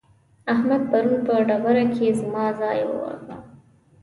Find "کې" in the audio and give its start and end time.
1.95-2.07